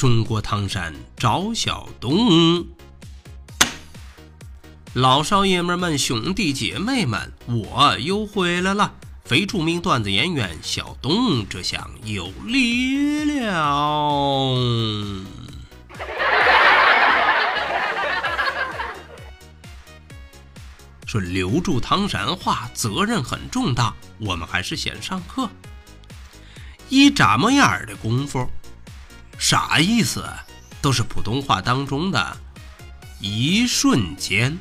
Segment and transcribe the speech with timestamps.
[0.00, 2.66] 中国唐山赵小东，
[4.94, 8.94] 老少爷们们、兄弟姐妹们，我又回来了！
[9.26, 14.56] 非著名段子演员小东，这下有力了。
[21.04, 25.50] 说留住唐山话，责任很重大，我们还是先上课。
[26.88, 28.50] 一眨么眼的功夫。
[29.40, 30.22] 啥意思？
[30.82, 32.36] 都是普通话当中的
[33.20, 34.56] 一瞬间。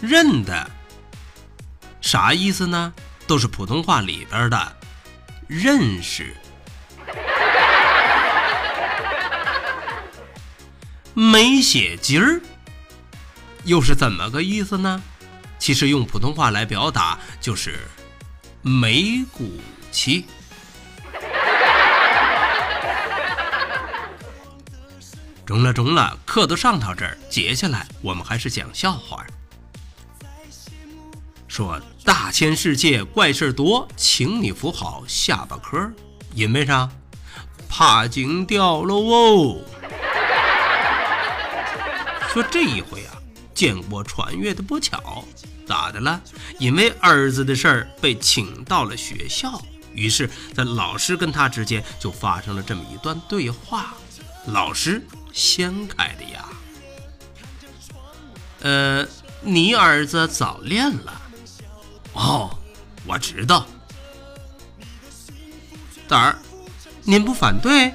[0.00, 0.70] 认的
[2.00, 2.94] 啥意思呢？
[3.26, 4.76] 都是普通话里边的
[5.48, 6.34] 认识。
[11.12, 12.40] 没血筋儿
[13.64, 15.02] 又是怎么个意思呢？
[15.58, 17.80] 其实用普通话来表达就是。
[18.66, 19.60] 没骨
[19.92, 20.26] 气。
[25.44, 29.24] 中了中了，课都上到这儿，接下来我们还是讲笑话。
[31.46, 35.92] 说大千世界怪事多，请你扶好下巴颏，
[36.34, 36.90] 因为啥？
[37.68, 39.60] 怕惊掉了哦。
[42.32, 43.14] 说这一回啊，
[43.56, 45.24] 见过穿越的不巧。
[45.66, 46.22] 咋的了？
[46.60, 49.60] 因为儿子的事儿被请到了学校，
[49.92, 53.94] 于是，在老师跟他之间就发生了这么一段对话。
[54.46, 56.48] 老师掀开的呀，
[58.60, 59.04] 呃，
[59.40, 61.22] 你儿子早恋了。
[62.12, 62.56] 哦，
[63.04, 63.66] 我知道。
[66.06, 66.38] 咋儿？
[67.02, 67.92] 您不反对？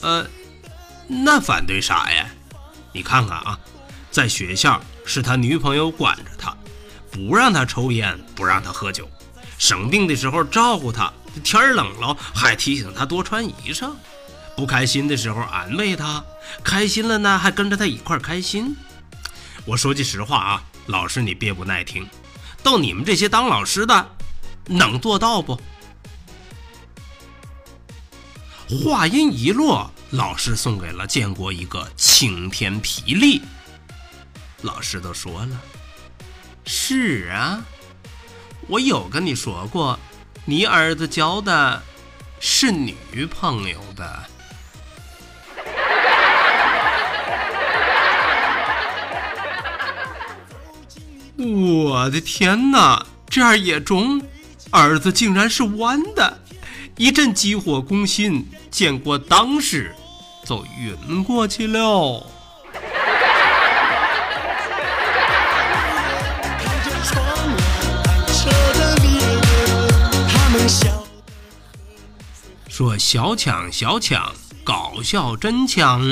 [0.00, 0.24] 呃，
[1.08, 2.30] 那反对啥呀？
[2.92, 3.58] 你看看啊，
[4.10, 4.80] 在学校。
[5.02, 6.56] 是他女朋友管着他，
[7.10, 9.10] 不让他抽烟，不让他喝酒，
[9.58, 11.12] 生病的时候照顾他，
[11.42, 13.90] 天冷了还提醒他多穿衣裳，
[14.54, 16.22] 不开心的时候安慰他，
[16.62, 18.76] 开心了呢还跟着他一块开心。
[19.64, 22.08] 我说句实话啊，老师你别不耐听，
[22.62, 24.06] 到你们这些当老师的
[24.66, 25.60] 能做到不？
[28.84, 33.42] 话音一落，老师送给了建国一个晴天霹雳。
[34.62, 35.60] 老师都说了，
[36.66, 37.64] 是啊，
[38.66, 39.98] 我有跟你说过，
[40.44, 41.82] 你儿子交的
[42.40, 42.96] 是女
[43.30, 44.24] 朋友的。
[51.36, 54.20] 我的天哪，这样也中？
[54.70, 56.38] 儿子竟然是弯的！
[56.96, 59.94] 一阵急火攻心，建国当时
[60.50, 62.26] 都晕过去了。
[72.68, 74.34] 说小强小强
[74.64, 76.02] 搞笑真强，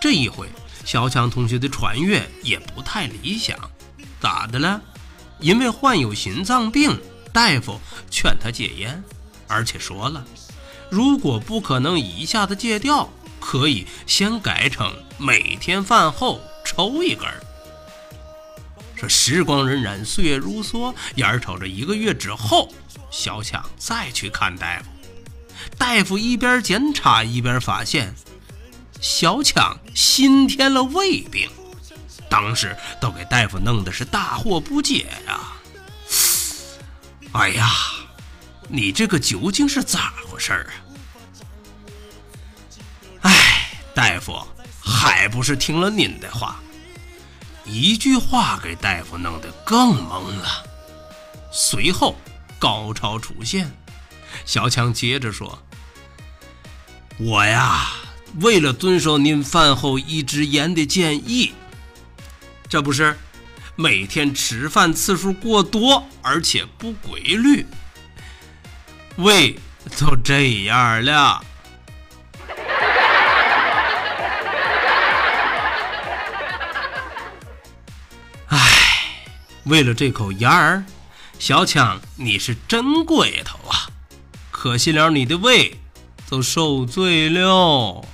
[0.00, 0.46] 这一回
[0.84, 3.58] 小强同学的穿越也不太理想，
[4.20, 4.80] 咋的了？
[5.40, 6.96] 因为患有心脏病，
[7.32, 9.02] 大夫劝他戒烟，
[9.48, 10.24] 而且说了，
[10.90, 13.08] 如果不可能一下子戒掉，
[13.38, 17.26] 可以先改成每天饭后抽一根。
[18.96, 22.68] 说时光荏苒，岁月如梭，眼瞅着一个月之后，
[23.10, 24.84] 小强再去看大夫。
[25.78, 28.14] 大夫一边检查一边发现，
[29.00, 31.48] 小强新添了胃病，
[32.28, 35.52] 当时都给大夫弄的是大惑不解呀！
[37.32, 37.70] 哎呀，
[38.72, 40.70] 你这个究竟是咋回事儿
[43.20, 43.30] 啊？
[43.30, 44.40] 哎，大夫
[44.80, 46.60] 还不是听了您的话，
[47.64, 50.64] 一句话给大夫弄得更懵了。
[51.52, 52.16] 随后
[52.58, 53.70] 高潮出现。
[54.46, 55.60] 小强接着说
[57.18, 57.90] ：“我呀，
[58.40, 61.52] 为了遵守您饭后一支烟的建议，
[62.68, 63.18] 这不是
[63.74, 67.66] 每天吃饭次数过多，而且不规律，
[69.16, 69.58] 胃
[69.98, 71.44] 都这样了。
[78.48, 78.58] 哎，
[79.64, 80.84] 为了这口烟儿，
[81.38, 83.88] 小强你是真贵头啊！”
[84.50, 85.78] 可惜了你的胃，
[86.28, 88.04] 都受罪了。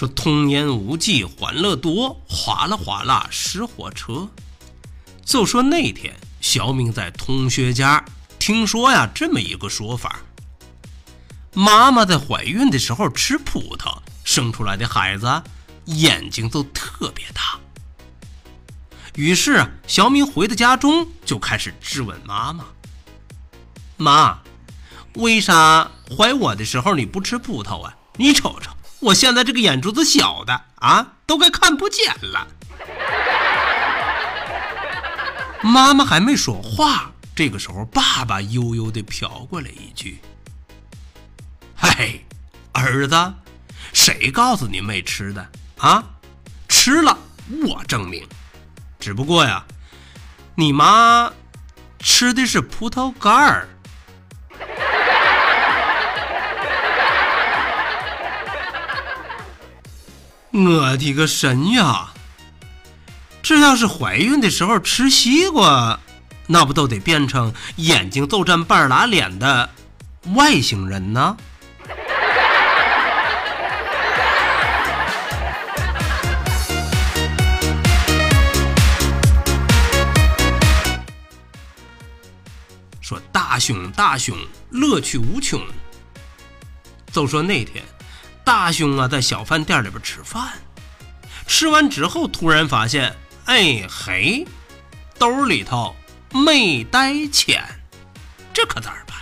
[0.00, 4.26] 说童言无忌，欢乐多，哗啦哗啦是火车。
[5.26, 8.02] 就说那天，小明在同学家
[8.38, 10.20] 听说呀，这么一个说法：
[11.52, 15.42] 妈妈在怀孕的时候吃葡萄，生出来的孩子
[15.84, 17.60] 眼睛都特别大。
[19.16, 22.64] 于是啊，小明回到家中就开始质问妈妈
[23.98, 24.38] ：“妈，
[25.16, 27.94] 为啥怀我的时候你不吃葡萄啊？
[28.16, 28.70] 你瞅瞅。”
[29.00, 32.46] 我现在这个眼珠子小的啊，都该看不见了。
[35.62, 40.20] 妈妈还没说话，这个时候爸爸悠悠地飘过来一句
[41.76, 42.24] ：“嘿，
[42.72, 43.34] 儿子，
[43.92, 45.48] 谁告诉你没吃的
[45.78, 46.04] 啊？
[46.68, 47.18] 吃了，
[47.66, 48.26] 我证明。
[48.98, 49.64] 只不过呀，
[50.54, 51.32] 你妈
[51.98, 53.66] 吃的是葡萄干儿。”
[60.52, 62.10] 我的个神呀！
[63.42, 65.98] 这要是怀孕的时候吃西瓜，
[66.46, 69.70] 那不都得变成眼睛都占半拉脸的
[70.34, 71.36] 外星人呢？
[83.00, 84.36] 说大熊大熊，
[84.70, 85.60] 乐趣无穷。
[87.12, 87.84] 就说那天。
[88.44, 90.52] 大雄啊，在小饭店里边吃饭，
[91.46, 93.14] 吃完之后突然发现，
[93.44, 94.46] 哎嘿，
[95.18, 95.94] 兜里头
[96.32, 97.62] 没带钱，
[98.52, 99.16] 这可咋办？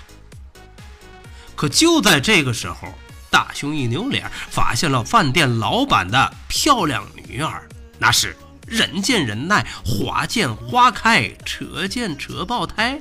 [1.54, 2.94] 可就在这个时候，
[3.30, 7.68] 大雄一扭脸，发现了饭店老板的漂亮女儿，
[7.98, 8.36] 那是
[8.66, 13.00] 人见人爱，花见花开，车见车爆胎。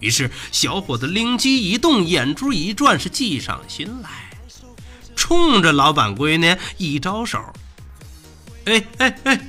[0.00, 4.10] 于是小伙子灵机一动，眼珠一转，是计上心来。
[5.24, 7.42] 冲着老板闺女一招手，
[8.66, 9.40] 哎哎哎，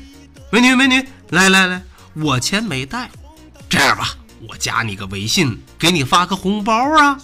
[0.50, 1.84] 美女美女，来来来，
[2.14, 3.12] 我钱没带，
[3.68, 4.16] 这样吧，
[4.48, 7.20] 我加你个微信，给你发个红包啊。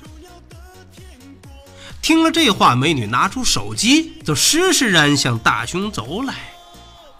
[2.01, 6.35] 听了这话，美女拿出手机，就施施然向大雄走来。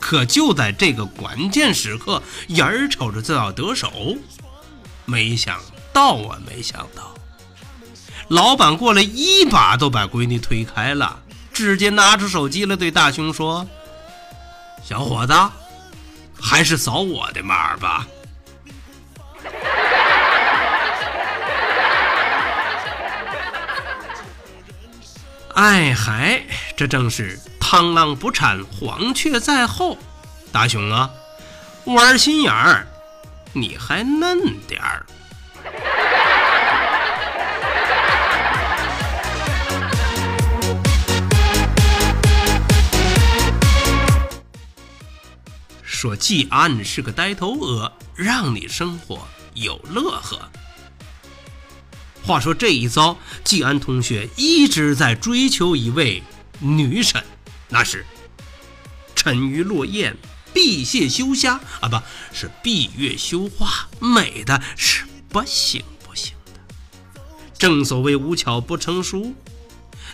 [0.01, 4.18] 可就在这个关键时刻，眼瞅着就要得手，
[5.06, 5.57] 没想
[5.94, 7.13] 到啊，没想到。
[8.31, 11.19] 老板过来一把都把闺女推开了，
[11.51, 13.68] 直接拿出手机来对大雄说
[14.88, 15.33] ：“小伙子，
[16.39, 18.07] 还是扫我的码吧。
[25.56, 26.42] ”哎嗨，
[26.78, 29.98] 这正是螳螂捕蝉，黄雀在后。
[30.54, 31.10] 大雄啊，
[31.83, 32.88] 玩心眼儿，
[33.51, 35.06] 你还嫩点儿。
[46.01, 50.50] 说季安是个呆头鹅，让你生活有乐呵。
[52.24, 56.24] 话说这一遭，季安同学一直在追求一位
[56.59, 57.24] 女神，
[57.69, 58.03] 那是
[59.15, 60.18] 沉鱼落雁、
[60.51, 62.02] 闭月羞虾啊，不
[62.33, 67.21] 是闭月羞花，美的是不行不行的。
[67.59, 69.35] 正所谓无巧不成书，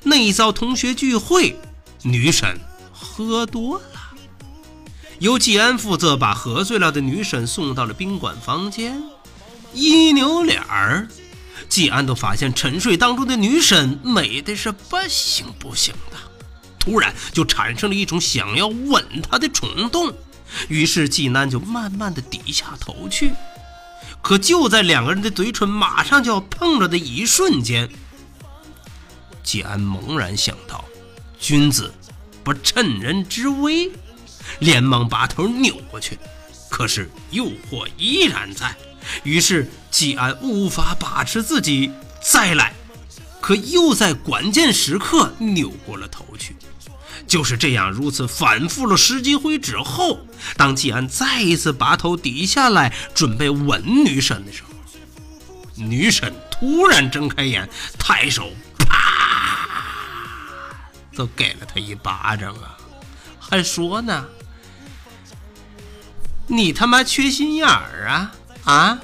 [0.04, 1.58] 那一遭同学聚会，
[2.04, 2.60] 女神
[2.92, 3.97] 喝多了。
[5.20, 9.02] 由季安负责把喝醉了的女神送到了宾馆房间，
[9.74, 11.08] 一扭脸儿，
[11.68, 16.18] 季安都发现沉睡当中的女神美的是不行不行的，
[16.78, 20.14] 突然就产生了一种想要吻她的冲动，
[20.70, 23.34] 于是季安就慢慢的低下头去，
[24.22, 27.90] 可就在两个人的嘴唇马上就要碰着的一瞬间，
[29.42, 30.86] 季安猛然想到，
[31.40, 31.92] 君子
[32.44, 33.92] 不趁人之危。
[34.60, 36.18] 连忙把头扭过去，
[36.70, 38.76] 可是诱惑依然在，
[39.24, 42.74] 于是季安无法把持自己，再来，
[43.40, 46.56] 可又在关键时刻扭过了头去。
[47.26, 50.20] 就是这样，如此反复了十几回之后，
[50.56, 54.70] 当季安再一次把头低下来准备吻女神的时候，
[55.76, 57.68] 女神突然睁开眼，
[58.00, 59.82] 抬手啪，
[61.12, 62.78] 就给了他一巴掌啊，
[63.40, 64.26] 还说呢。
[66.48, 68.32] 你他妈缺心眼儿啊
[68.66, 69.00] 啊！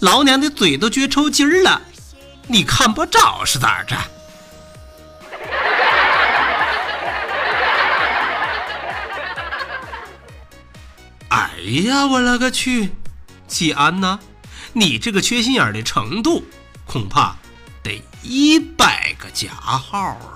[0.00, 1.80] 老娘的嘴都撅抽筋儿了，
[2.48, 3.96] 你看不着是咋着？
[11.30, 11.50] 哎
[11.84, 12.90] 呀，我勒个去！
[13.46, 14.18] 季安呐，
[14.72, 16.44] 你这个缺心眼的程度，
[16.84, 17.36] 恐怕
[17.82, 20.35] 得一百个加号啊！